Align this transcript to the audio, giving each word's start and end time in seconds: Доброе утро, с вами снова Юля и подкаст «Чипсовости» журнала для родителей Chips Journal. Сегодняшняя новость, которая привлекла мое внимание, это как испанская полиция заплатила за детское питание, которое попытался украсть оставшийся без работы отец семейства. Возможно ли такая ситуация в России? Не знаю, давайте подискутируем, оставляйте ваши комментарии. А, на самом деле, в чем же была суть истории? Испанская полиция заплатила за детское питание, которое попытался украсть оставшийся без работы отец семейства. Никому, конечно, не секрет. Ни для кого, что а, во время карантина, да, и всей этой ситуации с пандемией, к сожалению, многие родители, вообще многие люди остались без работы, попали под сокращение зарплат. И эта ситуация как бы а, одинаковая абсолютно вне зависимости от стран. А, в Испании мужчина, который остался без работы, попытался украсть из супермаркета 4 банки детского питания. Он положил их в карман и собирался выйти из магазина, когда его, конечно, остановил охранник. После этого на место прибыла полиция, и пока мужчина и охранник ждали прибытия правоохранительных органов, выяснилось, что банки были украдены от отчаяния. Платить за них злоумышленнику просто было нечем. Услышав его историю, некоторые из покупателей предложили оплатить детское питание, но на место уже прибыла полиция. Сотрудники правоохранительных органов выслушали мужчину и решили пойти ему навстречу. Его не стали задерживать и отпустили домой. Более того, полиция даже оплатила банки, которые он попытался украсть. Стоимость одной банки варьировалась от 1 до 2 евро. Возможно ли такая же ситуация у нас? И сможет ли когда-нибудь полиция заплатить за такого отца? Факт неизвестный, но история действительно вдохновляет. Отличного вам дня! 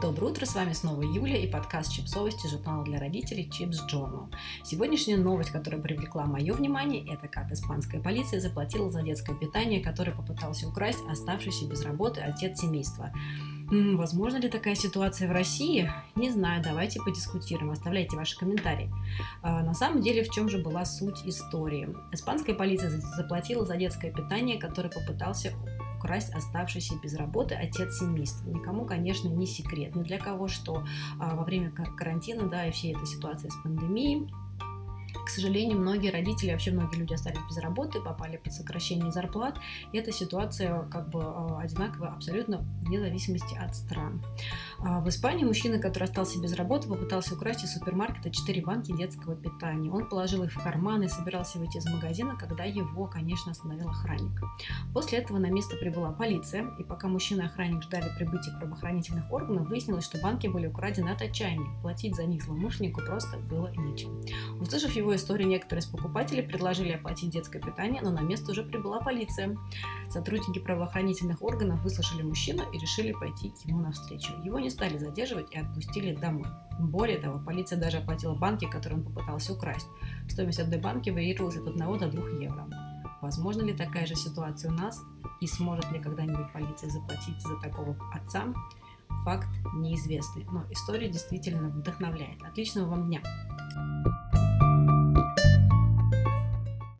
Доброе 0.00 0.28
утро, 0.28 0.46
с 0.46 0.54
вами 0.54 0.72
снова 0.72 1.02
Юля 1.02 1.36
и 1.36 1.46
подкаст 1.46 1.92
«Чипсовости» 1.92 2.46
журнала 2.46 2.82
для 2.84 2.98
родителей 2.98 3.50
Chips 3.52 3.86
Journal. 3.86 4.32
Сегодняшняя 4.64 5.18
новость, 5.18 5.50
которая 5.50 5.78
привлекла 5.78 6.24
мое 6.24 6.54
внимание, 6.54 7.04
это 7.12 7.28
как 7.28 7.52
испанская 7.52 8.00
полиция 8.00 8.40
заплатила 8.40 8.88
за 8.88 9.02
детское 9.02 9.34
питание, 9.34 9.84
которое 9.84 10.12
попытался 10.12 10.66
украсть 10.68 11.00
оставшийся 11.06 11.66
без 11.66 11.84
работы 11.84 12.22
отец 12.22 12.60
семейства. 12.60 13.12
Возможно 13.70 14.38
ли 14.38 14.48
такая 14.48 14.74
ситуация 14.74 15.28
в 15.28 15.32
России? 15.32 15.92
Не 16.16 16.30
знаю, 16.30 16.62
давайте 16.62 16.98
подискутируем, 17.00 17.70
оставляйте 17.70 18.16
ваши 18.16 18.38
комментарии. 18.38 18.90
А, 19.42 19.62
на 19.62 19.74
самом 19.74 20.00
деле, 20.00 20.24
в 20.24 20.30
чем 20.30 20.48
же 20.48 20.58
была 20.58 20.86
суть 20.86 21.24
истории? 21.26 21.94
Испанская 22.10 22.54
полиция 22.54 22.90
заплатила 22.90 23.66
за 23.66 23.76
детское 23.76 24.10
питание, 24.10 24.58
которое 24.58 24.88
попытался 24.88 25.52
украсть 26.00 26.32
оставшийся 26.34 26.94
без 27.02 27.14
работы 27.14 27.54
отец 27.54 27.98
семейства. 27.98 28.48
Никому, 28.48 28.86
конечно, 28.86 29.28
не 29.28 29.46
секрет. 29.46 29.94
Ни 29.94 30.02
для 30.02 30.18
кого, 30.18 30.48
что 30.48 30.84
а, 31.20 31.36
во 31.36 31.44
время 31.44 31.70
карантина, 31.70 32.48
да, 32.48 32.66
и 32.66 32.70
всей 32.70 32.94
этой 32.94 33.06
ситуации 33.06 33.50
с 33.50 33.56
пандемией, 33.62 34.32
к 35.30 35.32
сожалению, 35.32 35.78
многие 35.78 36.10
родители, 36.10 36.50
вообще 36.50 36.72
многие 36.72 36.96
люди 36.96 37.14
остались 37.14 37.38
без 37.48 37.58
работы, 37.58 38.00
попали 38.00 38.36
под 38.36 38.52
сокращение 38.52 39.12
зарплат. 39.12 39.60
И 39.92 39.96
эта 39.96 40.10
ситуация 40.10 40.82
как 40.90 41.08
бы 41.08 41.22
а, 41.22 41.60
одинаковая 41.60 42.10
абсолютно 42.10 42.66
вне 42.82 42.98
зависимости 42.98 43.54
от 43.54 43.76
стран. 43.76 44.24
А, 44.80 44.98
в 44.98 45.08
Испании 45.08 45.44
мужчина, 45.44 45.78
который 45.78 46.04
остался 46.04 46.40
без 46.40 46.54
работы, 46.54 46.88
попытался 46.88 47.34
украсть 47.34 47.62
из 47.62 47.72
супермаркета 47.72 48.30
4 48.30 48.60
банки 48.62 48.90
детского 48.90 49.36
питания. 49.36 49.88
Он 49.88 50.08
положил 50.08 50.42
их 50.42 50.52
в 50.52 50.60
карман 50.60 51.04
и 51.04 51.08
собирался 51.08 51.60
выйти 51.60 51.76
из 51.76 51.86
магазина, 51.86 52.34
когда 52.36 52.64
его, 52.64 53.06
конечно, 53.06 53.52
остановил 53.52 53.88
охранник. 53.88 54.42
После 54.92 55.18
этого 55.18 55.38
на 55.38 55.48
место 55.48 55.76
прибыла 55.76 56.10
полиция, 56.10 56.66
и 56.80 56.82
пока 56.82 57.06
мужчина 57.06 57.42
и 57.42 57.46
охранник 57.46 57.84
ждали 57.84 58.10
прибытия 58.18 58.50
правоохранительных 58.58 59.30
органов, 59.30 59.68
выяснилось, 59.68 60.06
что 60.06 60.18
банки 60.18 60.48
были 60.48 60.66
украдены 60.66 61.10
от 61.10 61.22
отчаяния. 61.22 61.70
Платить 61.82 62.16
за 62.16 62.24
них 62.24 62.42
злоумышленнику 62.42 63.00
просто 63.02 63.38
было 63.38 63.70
нечем. 63.76 64.20
Услышав 64.60 64.90
его 64.96 65.14
историю, 65.20 65.48
некоторые 65.48 65.82
из 65.82 65.86
покупателей 65.86 66.42
предложили 66.42 66.92
оплатить 66.92 67.30
детское 67.30 67.60
питание, 67.60 68.02
но 68.02 68.10
на 68.10 68.20
место 68.20 68.50
уже 68.50 68.64
прибыла 68.64 69.00
полиция. 69.00 69.56
Сотрудники 70.08 70.58
правоохранительных 70.58 71.42
органов 71.42 71.82
выслушали 71.82 72.22
мужчину 72.22 72.62
и 72.72 72.78
решили 72.78 73.12
пойти 73.12 73.52
ему 73.64 73.80
навстречу. 73.80 74.32
Его 74.42 74.58
не 74.58 74.70
стали 74.70 74.98
задерживать 74.98 75.52
и 75.52 75.58
отпустили 75.58 76.14
домой. 76.14 76.48
Более 76.78 77.18
того, 77.18 77.38
полиция 77.38 77.78
даже 77.78 77.98
оплатила 77.98 78.34
банки, 78.34 78.64
которые 78.68 78.98
он 79.00 79.04
попытался 79.04 79.52
украсть. 79.52 79.86
Стоимость 80.28 80.60
одной 80.60 80.80
банки 80.80 81.10
варьировалась 81.10 81.56
от 81.56 81.68
1 81.68 81.78
до 81.98 82.08
2 82.08 82.28
евро. 82.40 82.66
Возможно 83.20 83.62
ли 83.62 83.74
такая 83.74 84.06
же 84.06 84.14
ситуация 84.14 84.70
у 84.70 84.74
нас? 84.74 85.00
И 85.40 85.46
сможет 85.46 85.90
ли 85.92 86.00
когда-нибудь 86.00 86.52
полиция 86.52 86.90
заплатить 86.90 87.40
за 87.42 87.56
такого 87.60 87.96
отца? 88.14 88.44
Факт 89.24 89.48
неизвестный, 89.74 90.46
но 90.50 90.64
история 90.70 91.08
действительно 91.08 91.68
вдохновляет. 91.68 92.42
Отличного 92.42 92.88
вам 92.88 93.08
дня! 93.08 93.20